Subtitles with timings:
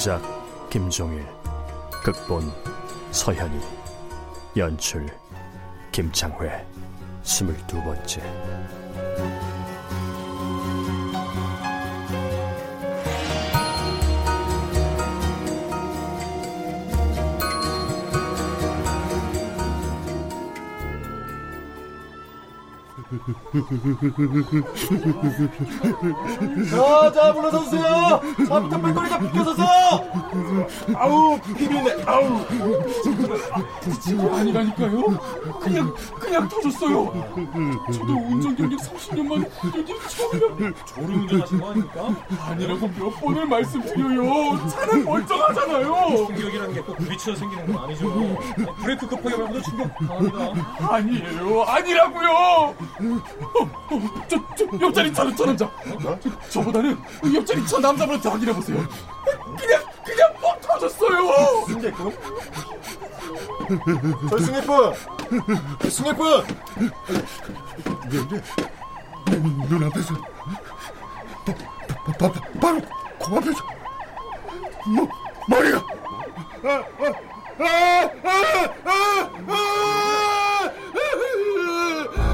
[0.00, 0.22] 원작
[0.70, 1.26] 김종일
[2.02, 2.50] 극본
[3.10, 3.60] 서현이
[4.56, 5.06] 연출
[5.92, 6.66] 김창회
[7.22, 8.79] 스물두 번째
[26.70, 28.20] 자, 자, 물러서주세요!
[28.48, 29.64] 잘못한 발걸이가 비켜서서!
[30.94, 32.40] 아우, 비비네, 아우.
[32.46, 35.02] 게 아니라니까요.
[35.60, 37.12] 그냥, 그냥 터졌어요.
[37.92, 40.72] 저도 운전 경력 30년 만에 여기 처음이라.
[40.86, 42.08] 저를 운전하신 거 아닙니까?
[42.48, 44.68] 아니라고 몇 번을 말씀드려요.
[44.68, 46.26] 차는 멀쩡하잖아요.
[46.26, 48.08] 충격이라는 게 꼭 부딪혀 생기는 건 아니죠.
[48.80, 50.94] 브레이크 급하게 밟아도 충격 강합니다.
[50.94, 51.62] 아니에요.
[51.64, 52.74] 아니라고요.
[53.40, 55.70] 어, 어, 저, 저 옆자리 차는 저 남자.
[56.20, 56.98] 저, 저보다는
[57.34, 58.86] 옆자리 차 남자분한테 확인해 보세요.
[59.58, 61.66] 그냥 그냥 뻥 터졌어요.
[61.66, 62.12] 승객분?
[64.30, 64.94] 저 승객분!
[65.88, 66.44] 승객분!
[69.68, 70.14] 눈앞에서
[71.44, 71.54] 바,
[72.18, 72.80] 바, 바, 바로
[73.18, 73.64] 코앞에서
[74.86, 75.06] 머,
[75.48, 75.78] 머리가
[76.62, 77.04] 아, 아,
[77.58, 77.64] 아,
[78.24, 79.30] 아, 아,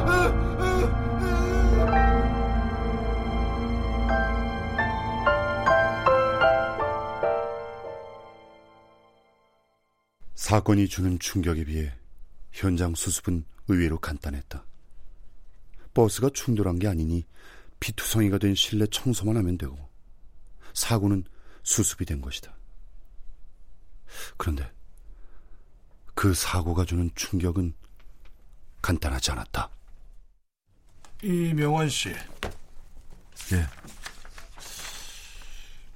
[0.07, 0.46] 아,
[10.47, 11.93] 사건이 주는 충격에 비해
[12.53, 14.65] 현장 수습은 의외로 간단했다.
[15.93, 17.27] 버스가 충돌한 게 아니니
[17.81, 19.77] 피투성이가 된 실내 청소만 하면 되고
[20.73, 21.25] 사고는
[21.65, 22.57] 수습이 된 것이다.
[24.37, 24.73] 그런데
[26.15, 27.75] 그 사고가 주는 충격은
[28.83, 29.69] 간단하지 않았다.
[31.25, 32.11] 이명환 씨.
[32.11, 33.67] 예,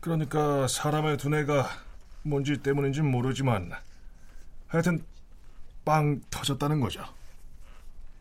[0.00, 1.70] 그러니까 사람의 두뇌가
[2.24, 3.70] 뭔지 때문인지 모르지만
[4.70, 5.04] 하여튼
[5.84, 7.04] 빵 터졌다는 거죠.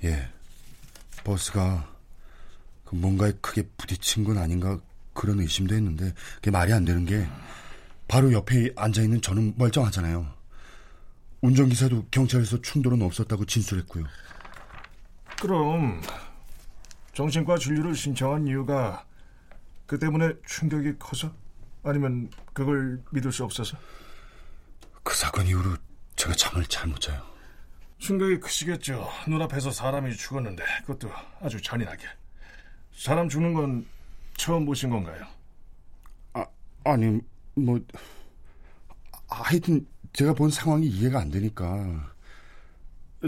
[0.04, 0.28] 예.
[1.24, 1.88] 버스가
[2.86, 4.80] 그 뭔가에 크게 부딪힌 건 아닌가
[5.14, 7.28] 그런 의심도 했는데 그게 말이 안 되는 게
[8.08, 10.26] 바로 옆에 앉아 있는 저는 멀쩡하잖아요.
[11.42, 14.06] 운전기사도 경찰에서 충돌은 없었다고 진술했고요.
[15.40, 16.02] 그럼
[17.14, 19.06] 정신과 진료를 신청한 이유가
[19.86, 21.32] 그 때문에 충격이 커서
[21.84, 23.78] 아니면 그걸 믿을 수 없어서
[25.04, 25.78] 그 사건 이후로
[26.20, 27.26] 제가 잠을 잘 못 자요.
[28.00, 29.10] 충격이 크시겠죠.
[29.26, 32.06] 눈앞에서 사람이 죽었는데 그것도 아주 잔인하게.
[32.92, 33.86] 사람 죽는 건
[34.36, 35.26] 처음 보신 건가요?
[36.34, 36.46] 아,
[36.84, 37.22] 아니
[37.56, 37.80] 뭐
[39.30, 42.12] 하여튼 제가 본 상황이 이해가 안 되니까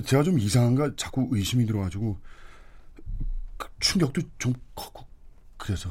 [0.06, 2.20] 제가 좀 이상한가 자꾸 의심이 들어가지고
[3.56, 5.08] 그 충격도 좀 컸고
[5.56, 5.90] 그래서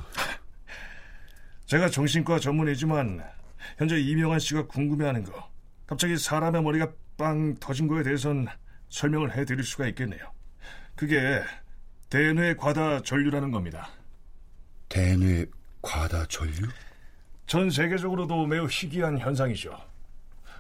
[1.65, 3.25] 제가 정신과 전문이지만
[3.79, 5.50] 현재 이명환 씨가 궁금해하는 거
[5.91, 8.47] 갑자기 사람의 머리가 빵 터진 거에 대해선
[8.91, 10.21] 설명을 해드릴 수가 있겠네요.
[10.95, 11.43] 그게
[12.09, 13.91] 대뇌 과다 전류라는 겁니다.
[14.89, 15.47] 대뇌
[15.83, 16.69] 과다 전류?
[17.49, 19.77] 전 세계적으로도 매우 희귀한 현상이죠.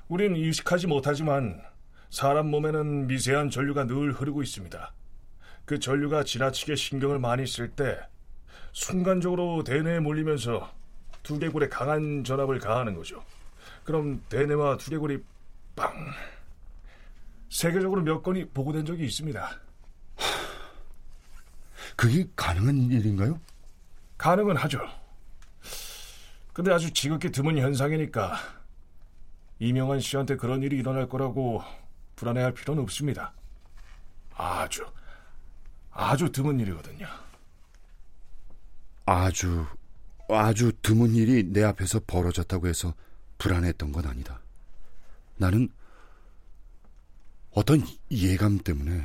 [0.08, 1.62] 우린 의식하지 못하지만
[2.10, 4.92] 사람 몸에는 미세한 전류가 늘 흐르고 있습니다.
[5.64, 8.00] 그 전류가 지나치게 신경을 많이 쓸 때
[8.72, 10.68] 순간적으로 대뇌에 몰리면서
[11.22, 13.22] 두개골에 강한 전압을 가하는 거죠.
[13.84, 15.22] 그럼 대뇌와 두개골이
[15.76, 15.92] 빵
[17.48, 19.60] 세계적으로 몇 건이 보고된 적이 있습니다.
[21.96, 23.38] 그게 가능한 일인가요?
[24.16, 24.80] 가능은 하죠.
[26.52, 28.36] 근데 아주 지극히 드문 현상이니까
[29.58, 31.62] 이명환 씨한테 그런 일이 일어날 거라고
[32.16, 33.32] 불안해할 필요는 없습니다.
[34.34, 34.86] 아주
[35.90, 37.06] 아주 드문 일이거든요.
[39.04, 39.66] 아주
[40.28, 42.94] 아주 드문 일이 내 앞에서 벌어졌다고 해서
[43.40, 44.40] 불안했던 건 아니다.
[45.36, 45.68] 나는
[47.50, 49.02] 어떤 예감 때문에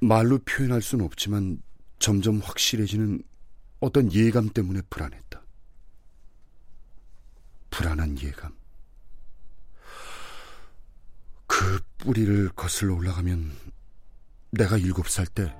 [0.00, 1.62] 말로 표현할 수는 없지만
[2.00, 3.22] 점점 확실해지는
[3.78, 5.42] 어떤 예감 때문에 불안했다.
[7.70, 8.56] 불안한 예감.
[11.46, 13.52] 그 뿌리를 거슬러 올라가면
[14.50, 15.54] 내가 일곱 살 때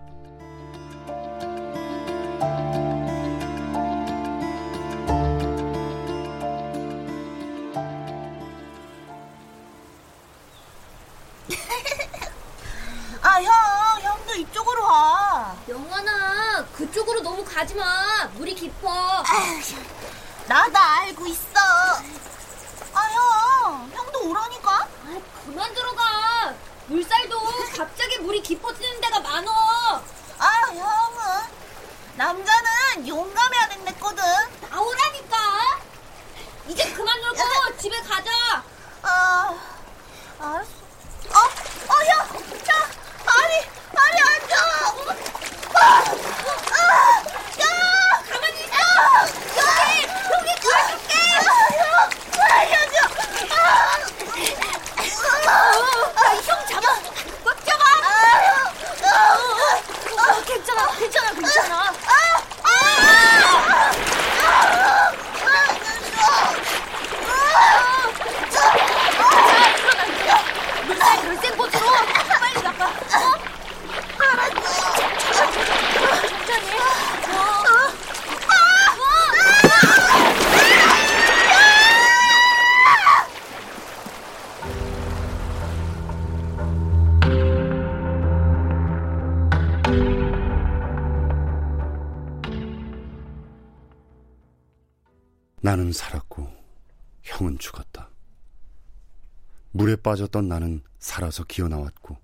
[95.94, 96.46] 살았고
[97.23, 98.11] 형은 죽었다.
[99.70, 102.19] 물에 빠졌던 나는 살아서 기어 나왔고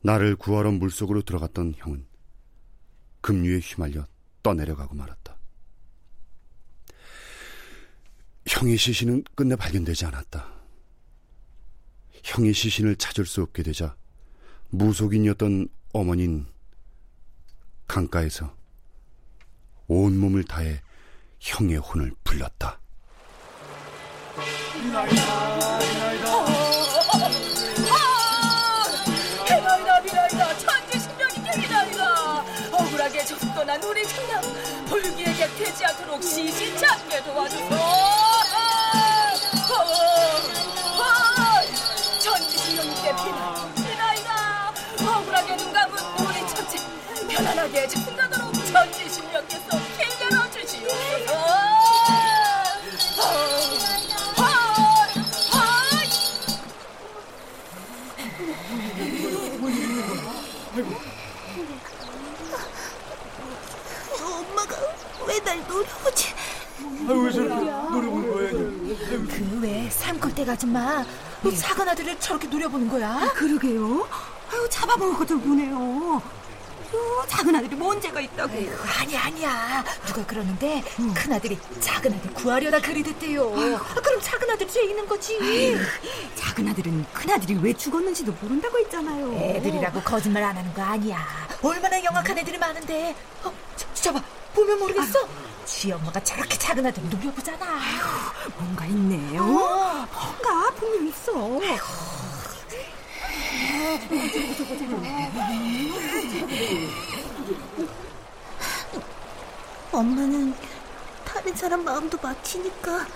[0.00, 2.06] 나를 구하러 물속으로 들어갔던 형은
[3.20, 4.06] 급류에 휘말려
[4.42, 5.36] 떠내려가고 말았다.
[8.46, 10.52] 형의 시신은 끝내 발견되지 않았다.
[12.24, 13.96] 형의 시신을 찾을 수 없게 되자
[14.70, 16.46] 무속인이었던 어머닌
[17.86, 18.56] 강가에서
[19.86, 20.80] 온몸을 다해
[21.42, 22.78] 형의 혼을 불렀다.
[29.48, 34.42] 해나이다 미나이다 천지신명이 개미나이다 억울하게 접떠난 우리 장남
[34.86, 38.21] 불기에 객되지 않도록 시신 찾게 도와주소
[70.42, 71.04] 산골대 아줌마
[71.42, 73.32] 왜 작은 아들을 저렇게 노려보는 거야?
[73.34, 74.06] 그러게요.
[74.52, 76.22] 아유, 잡아먹어도 보네요.
[76.94, 78.52] 어, 작은 아들이 뭔 죄가 있다고.
[79.00, 79.82] 아니 아니야.
[80.06, 80.82] 누가 그러는데
[81.14, 83.44] 큰 아들이 작은 아들 구하려다 그리 됐대요.
[83.54, 85.78] 아, 그럼 작은 아들 죄 있는 거지.
[86.36, 89.32] 작은 아들은 큰 아들이 왜 죽었는지도 모른다고 했잖아요.
[89.34, 91.26] 애들이라고 거짓말 안 하는 거 아니야.
[91.62, 93.14] 얼마나 영악한 애들이 많은데.
[93.44, 94.22] 어, 저, 저 봐
[94.54, 95.18] 보면 모르겠어
[95.64, 97.66] 지 엄마가 저렇게 작은 아들 노려보잖아
[98.56, 99.42] 뭔가 있네요.
[99.42, 100.06] 어.
[100.12, 101.32] 뭔가 분명 있어.
[109.92, 110.54] 엄마는
[111.24, 113.06] 다른 사람 마음도 막히니까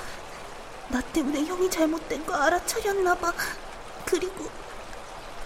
[0.89, 3.33] 나 때문에 형이 잘못된 거 알아차렸나 봐.
[4.05, 4.49] 그리고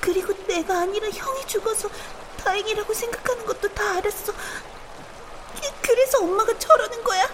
[0.00, 1.88] 그리고 내가 아니라 형이 죽어서
[2.38, 4.32] 다행이라고 생각하는 것도 다 알았어.
[5.90, 7.26] 그- 그래서 엄마가 저러는 거야.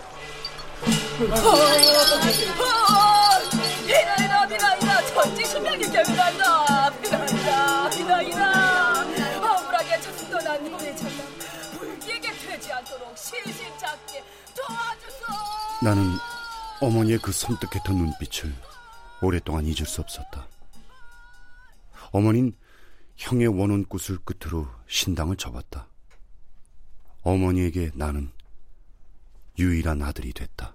[3.86, 9.02] 비나이다 비나이다 천지신명님께 비나이다 비나이다 비나이다
[9.40, 11.26] 억울하게 자식 떠난 우리 천남
[11.78, 15.24] 불기에게 되지 않도록 시신잡게 도와주소
[15.82, 16.04] 나는
[16.80, 18.54] 어머니의 그 섬뜩했던 눈빛을
[19.22, 20.46] 오랫동안 잊을 수 없었다.
[22.12, 22.54] 어머닌
[23.16, 25.86] 형의 원혼굿을 끝으로 신당을 접었다.
[27.22, 28.30] 어머니에게 나는
[29.58, 30.74] 유일한 아들이 됐다.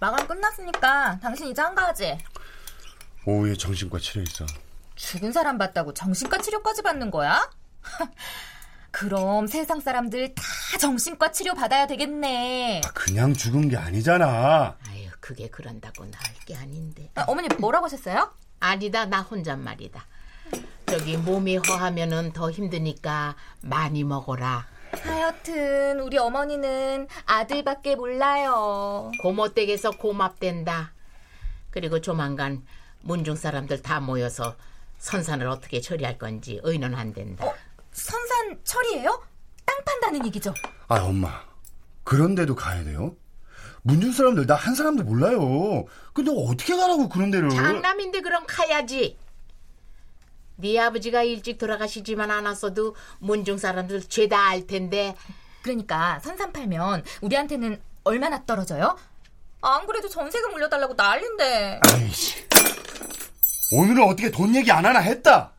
[0.00, 2.18] 마감 끝났으니까 당신 이제 한가하지?
[3.24, 4.44] 오후에 정신과 치료 있어.
[4.96, 7.48] 죽은 사람 봤다고 정신과 치료까지 받는 거야?
[9.02, 10.42] 그럼 세상 사람들 다
[10.78, 12.82] 정신과 치료 받아야 되겠네.
[12.94, 14.76] 그냥 죽은 게 아니잖아.
[14.88, 17.10] 아유, 그게 그런다고 나을 게 아닌데.
[17.16, 18.32] 아, 어머니 뭐라고 하셨어요?
[18.60, 20.06] 아니다, 나 혼잣말이다.
[20.86, 24.68] 저기 몸이 허하면은 더 힘드니까 많이 먹어라.
[24.92, 29.10] 하여튼 우리 어머니는 아들밖에 몰라요.
[29.20, 30.92] 고모 댁에서 고맙댄다.
[31.70, 32.64] 그리고 조만간
[33.00, 34.54] 문중 사람들 다 모여서
[34.98, 37.44] 선산을 어떻게 처리할 건지 의논한댄다.
[37.44, 37.52] 어,
[38.32, 39.22] 선산 처리예요?
[39.66, 40.54] 땅 판다는 얘기죠?
[40.88, 41.42] 아, 엄마.
[42.04, 43.14] 그런데도 가야 돼요?
[43.82, 45.84] 문중 사람들 나 한 사람도 몰라요.
[46.14, 47.50] 근데 어떻게 가라고 그런 데를?
[47.50, 49.18] 장남인데 그럼 가야지.
[50.56, 55.14] 네 아버지가 일찍 돌아가시지만 않았어도 문중 사람들 죄다 알 텐데.
[55.62, 58.96] 그러니까 선산 팔면 우리한테는 얼마나 떨어져요?
[59.62, 61.80] 안 그래도 전세금 올려달라고 난린데.
[61.92, 62.36] 아이씨.
[63.74, 65.52] 오늘은 어떻게 돈 얘기 안 하나 했다.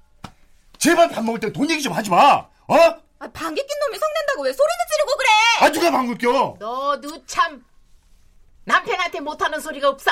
[0.77, 2.45] 제발 밥 먹을 때 돈 얘기 좀 하지 마.
[2.67, 2.75] 어?
[3.19, 5.29] 아, 방귀 낀 놈이 성낸다고 왜 소리는 지르고 그래?
[5.61, 6.55] 아 누가 방귀 껴?
[6.59, 7.63] 너도 참
[8.65, 10.11] 남편한테 못하는 소리가 없어.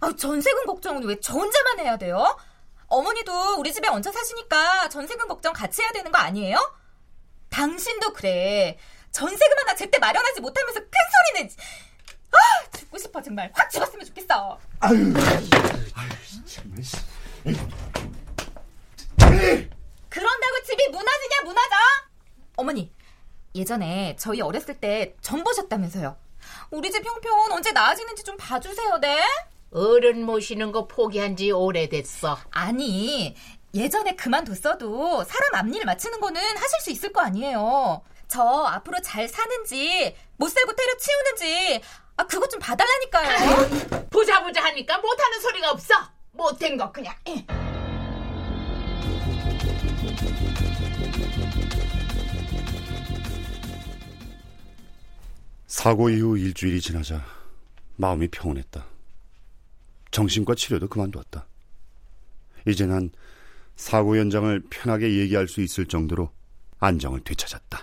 [0.00, 2.36] 아, 전세금 걱정은 왜 저 혼자만 해야 돼요?
[2.88, 6.58] 어머니도 우리 집에 얹혀 사시니까 전세금 걱정 같이 해야 되는 거 아니에요?
[7.50, 8.78] 당신도 그래.
[9.10, 11.56] 전세금 하나 제때 마련하지 못하면서 큰 소리 내지.
[12.30, 12.36] 아,
[12.76, 13.50] 죽고 싶어 정말.
[13.54, 14.58] 확 죽었으면 좋겠어.
[14.80, 15.14] 아유,
[15.94, 16.10] 아유,
[16.46, 16.82] 정말.
[20.20, 21.76] 그런다고 집이 무너지냐 무너져?
[22.56, 22.90] 어머니,
[23.54, 26.16] 예전에 저희 어렸을 때 전 보셨다면서요.
[26.70, 29.22] 우리 집 형편 언제 나아지는지 좀 봐주세요, 네?
[29.72, 32.38] 어른 모시는 거 포기한 지 오래됐어.
[32.50, 33.36] 아니,
[33.74, 38.00] 예전에 그만뒀어도 사람 앞일 맞추는 거는 하실 수 있을 거 아니에요.
[38.26, 41.82] 저 앞으로 잘 사는지, 못 살고 때려치우는지,
[42.16, 44.06] 아, 그것 좀 봐달라니까요.
[44.08, 45.94] 보자 보자 하니까 못하는 소리가 없어.
[46.32, 47.14] 못된 거 그냥.
[55.66, 57.24] 사고 이후 일주일이 지나자
[57.96, 58.84] 마음이 평온했다.
[60.10, 61.46] 정신과 치료도 그만두었다.
[62.66, 63.10] 이제 난
[63.74, 66.30] 사고 현장을 편하게 얘기할 수 있을 정도로
[66.78, 67.80] 안정을 되찾았다.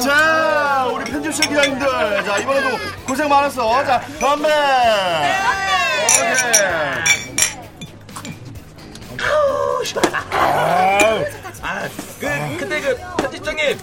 [0.00, 1.86] 자, 우리 편집실 기자님들.
[2.24, 2.68] 자, 이번에도
[3.06, 3.84] 고생 많았어.
[3.84, 4.48] 자, 건배!
[11.62, 11.88] 아,
[12.20, 13.78] 그, 근데 그, 편집장님.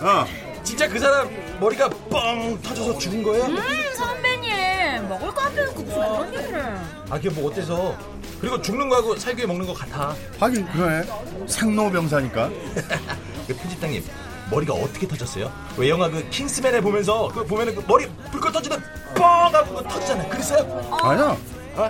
[0.64, 1.30] 진짜 그 사람
[1.60, 3.46] 머리가 뻥 터져서 죽은 거예요?
[3.46, 3.58] 음,
[3.96, 5.10] 선배님.
[5.10, 6.62] 먹을 거 앞에 놓고 무슨 그런 얘기를.
[7.10, 7.98] 아, 그게 뭐 어때서?
[8.40, 10.16] 그리고 죽는 거하고 살기 위해 먹는 거 같아.
[10.40, 11.04] 하긴, 그러네.
[11.48, 12.50] 생로병사니까.
[13.48, 14.04] 그 편집장님,
[14.52, 15.52] 머리가 어떻게 터졌어요?
[15.78, 18.78] 왜 영화 그 킹스맨에 보면서 그 보면은 그 머리 불꽃 터지는
[19.16, 20.30] 뻥 하고 그거 터지잖아요.
[20.30, 21.00] 그랬어요?
[21.02, 21.38] 아니야.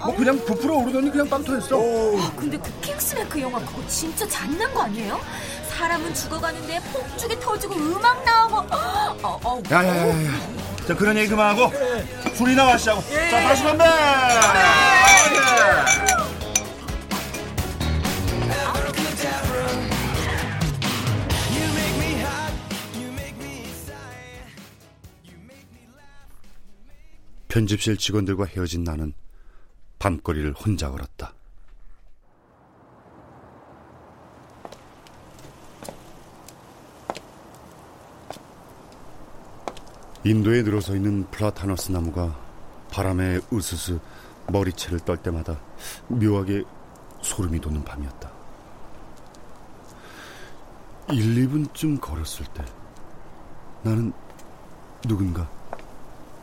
[0.06, 1.78] 뭐 그냥 부풀어 오르더니 그냥 빵 터졌어.
[1.78, 5.20] 아, 근데 그 킹스맨 그 영화 그거 진짜 잔인한 거 아니에요?
[5.78, 10.32] 사람은 죽어가는데 폭죽이 터지고 음악 나오고 어, 어, 야야야야.
[10.88, 11.72] 자 그런 얘기 그만하고
[12.34, 13.02] 술이나 마시자고.
[13.02, 13.86] 자 다시 건배.
[27.50, 29.14] 편집실 직원들과 헤어진 나는
[30.00, 31.34] 밤거리를 혼자 걸었다.
[40.24, 42.36] 인도에 늘어서 있는 플라타너스 나무가
[42.92, 44.00] 바람에 으스스
[44.48, 45.60] 머리채를 떨 때마다
[46.08, 46.64] 묘하게
[47.22, 48.32] 소름이 돋는 밤이었다.
[51.10, 52.64] 1, 2분쯤 걸었을 때
[53.84, 54.12] 나는
[55.08, 55.50] 누군가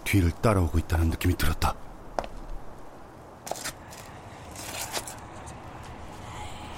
[0.04, 1.75] 뒤를 따라오고 있다는 느낌이 들었다.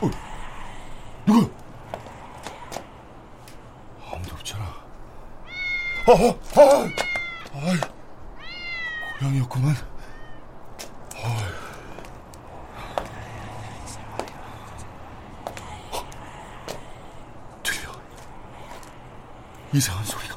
[0.00, 0.10] 어,
[1.26, 1.48] 누가?
[4.12, 4.64] 아무도 없잖아.
[6.08, 6.45] 어, 어!
[19.76, 20.34] 이상한 소리가.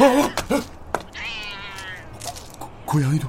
[0.00, 0.60] 어, 어, 어.
[2.58, 3.28] 고, 고양이도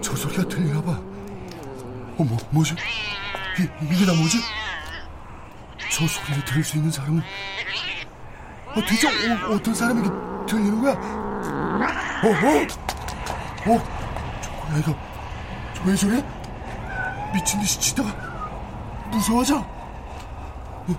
[0.00, 0.92] 저 소리가 들리나 봐.
[0.92, 2.74] 어, 뭐, 뭐지?
[3.58, 4.38] 이, 이게 다 뭐지?
[5.90, 10.08] 저 소리를 들을 수 있는 사람은 어, 대체 어, 어떤 사람에게
[10.46, 10.92] 들리는 거야?
[10.92, 14.94] 어, 어, 어, 저 고양이가
[15.74, 16.24] 저왜 저래?
[17.34, 18.10] 미친 듯이 치다가
[19.10, 19.58] 무서워져.
[19.58, 20.94] 어,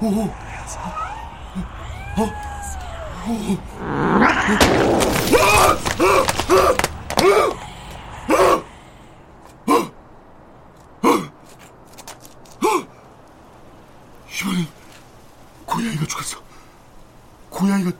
[0.00, 0.47] 어, 어,
[14.40, 14.66] 이번엔
[15.66, 16.40] 고양이가 죽었어.
[17.50, 17.92] 고양이가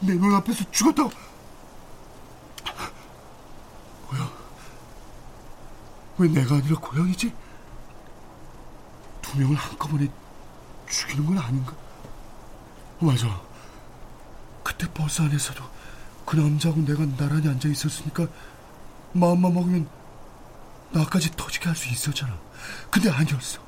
[0.00, 1.10] 내 눈앞에서 죽었다고.
[4.10, 4.30] 뭐야?
[6.18, 7.34] 왜 내가 아니라 고양이지?
[9.20, 10.10] 두 명을 한꺼번에
[10.88, 11.72] 죽이는 건 아닌가?
[13.00, 13.49] 어, 맞아.
[14.80, 15.62] 그때 버스 안에서도
[16.24, 18.26] 그 남자하고 내가 나란히 앉아 있었으니까
[19.12, 19.86] 마음만 먹으면
[20.90, 22.34] 나까지 터지게 할 수 있었잖아.
[22.90, 23.60] 근데 아니었어.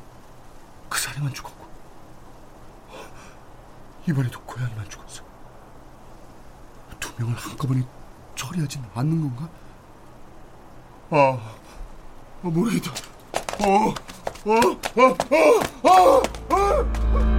[0.89, 1.67] 그 사람만 죽었고
[4.09, 5.23] 이번에도 고양이만 죽었어.
[6.99, 7.83] 두 명을 한꺼번에
[8.35, 9.49] 처리하진 않는 건가?
[11.11, 11.55] 아, 어,
[12.43, 12.91] 모르겠다.
[13.61, 13.89] 어,
[14.47, 14.61] 어,
[14.97, 15.17] 어,
[15.85, 17.32] 어, 어, 어.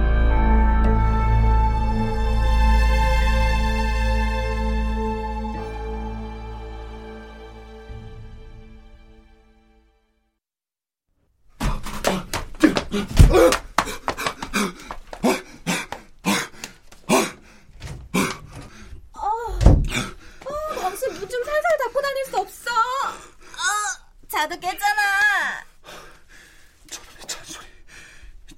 [24.34, 25.64] 자도 깼잖아.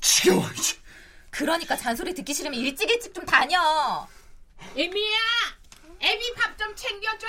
[0.00, 0.78] 지겨워 이제.
[1.30, 4.08] 그러니까 잔소리 듣기 싫으면 일찍 일찍 좀 다녀.
[4.74, 5.18] 에미야,
[6.00, 7.26] 에미 밥 좀 챙겨줘.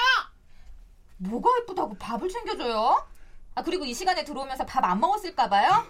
[1.17, 3.05] 뭐가 예쁘다고 밥을 챙겨줘요?
[3.55, 5.85] 아 그리고 이 시간에 들어오면서 밥 안 먹었을까 봐요?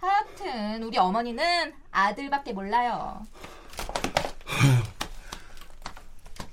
[0.00, 3.26] 하여튼 우리 어머니는 아들밖에 몰라요.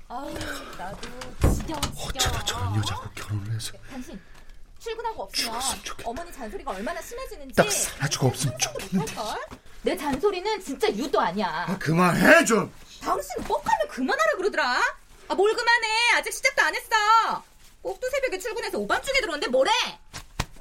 [0.08, 0.30] 아우
[0.76, 1.08] 나도
[1.54, 1.80] 지겨워 지겨워.
[2.08, 4.20] 어쩌다 저런 여자하고 결혼을 해서 당신
[4.86, 5.60] 출근하고 없으면
[6.04, 9.14] 어머니 잔소리가 얼마나 심해지는지 딱 사라지고 없으면 좋겠는데.
[9.82, 11.66] 내 잔소리는 진짜 유도 아니야.
[11.68, 12.72] 아, 그만해 좀.
[13.00, 14.80] 당신 뻑하면 그만하라 그러더라.
[15.28, 15.88] 아 뭘 그만해?
[16.14, 17.44] 아직 시작도 안 했어.
[17.82, 19.70] 꼭두 새벽에 출근해서 오밤중에 들어오는데 뭐래?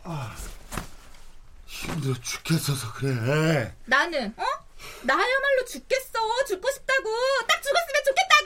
[0.04, 0.36] 아,
[1.68, 3.76] 힘들어 죽겠어서 그래.
[3.86, 4.44] 나는 어?
[5.04, 6.46] 나야말로 죽겠어.
[6.48, 7.10] 죽고 싶다고.
[7.48, 8.46] 딱 죽었으면 좋겠다고.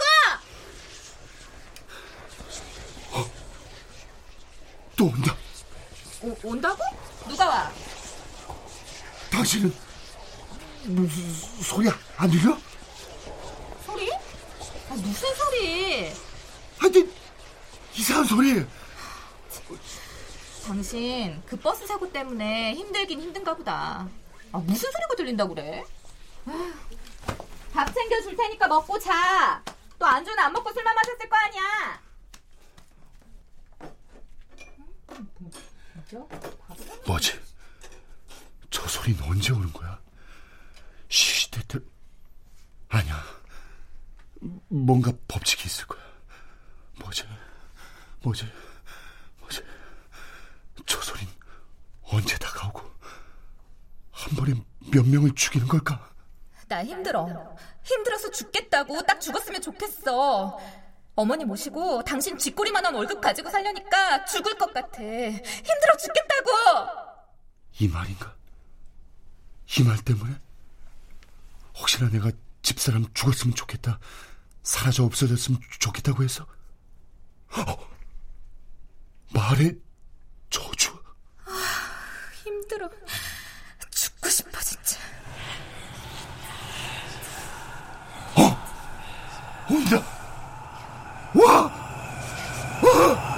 [4.97, 5.35] 또 온다.
[6.21, 6.84] 오, 온다고?
[7.27, 7.71] 누가 와?
[9.32, 9.73] 당신은
[10.86, 12.58] 무슨 소리 안 들려?
[13.86, 14.12] 소리?
[14.12, 16.12] 아, 무슨 소리?
[16.77, 17.13] 하여튼
[17.93, 18.65] 이상한 소리.
[20.65, 24.08] 당신 그 버스 사고 때문에 힘들긴 힘든가 보다.
[24.51, 25.84] 아, 무슨 소리가 들린다고 그래?
[26.47, 26.73] 아휴,
[27.73, 29.63] 밥 챙겨줄 테니까 먹고 자.
[29.97, 32.01] 또 안주는 안 먹고 술만 마셨을 거 아니야.
[37.06, 37.39] 뭐지?
[38.69, 40.00] 저 소리는 언제 오는 거야?
[41.08, 41.80] 시시때때
[42.89, 43.24] 아니야.
[44.67, 46.02] 뭔가 법칙이 있을 거야.
[47.00, 47.24] 뭐지?
[48.22, 48.52] 뭐지?
[49.39, 49.63] 뭐지?
[50.86, 51.28] 저 소린
[52.04, 52.82] 언제 다가오고
[54.12, 54.54] 한 번에
[54.91, 56.10] 몇 명을 죽이는 걸까?
[56.67, 57.56] 나 힘들어.
[57.84, 60.60] 힘들어서 죽겠다고 딱 죽었으면 좋겠어.
[61.19, 65.01] 어머니 모시고 당신 쥐꼬리만한 월급 가지고 살려니까 죽을 것 같아.
[65.03, 66.49] 힘들어 죽겠다고.
[67.82, 68.34] 이 말인가?
[69.77, 70.34] 이 말 때문에?
[71.77, 73.99] 혹시나 내가 집사람 죽었으면 좋겠다.
[74.63, 76.45] 사라져 없어졌으면 좋겠다고 해서?
[77.51, 77.88] 어,
[79.34, 79.73] 말에
[80.49, 80.97] 저주?
[82.45, 82.89] 힘들어.
[83.91, 84.97] 죽고 싶어 진짜.
[89.69, 90.01] 온다!
[91.35, 91.61] 와!
[91.61, 93.29] 와!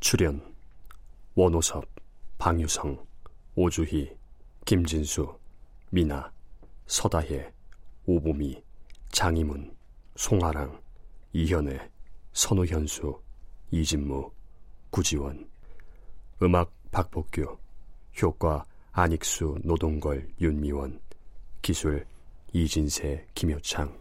[0.00, 0.42] 출연
[1.34, 1.84] 원호섭,
[2.38, 2.98] 방유성,
[3.54, 4.10] 오주희,
[4.64, 5.38] 김진수,
[5.92, 6.32] 미나,
[6.86, 7.52] 서다혜,
[8.06, 8.62] 오보미,
[9.10, 9.76] 장희문,
[10.14, 10.80] 송아랑,
[11.32, 11.90] 이현애,
[12.32, 13.20] 선우현수,
[13.72, 14.30] 이진무,
[14.90, 15.50] 구지원.
[16.42, 17.58] 음악 박복규
[18.22, 21.00] 효과 안익수, 노동걸, 윤미원.
[21.60, 22.06] 기술
[22.52, 23.99] 이진세, 김효창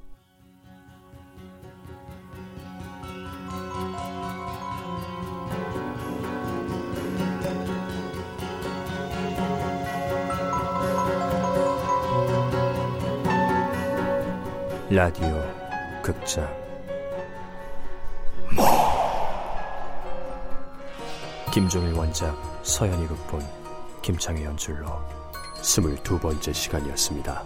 [14.91, 15.39] 라디오
[16.01, 16.51] 극장
[21.53, 23.45] 김종일 원작 서현이 극본
[24.01, 24.87] 김창의 연출로
[25.61, 27.43] 스물두 번째 시간이었습니다.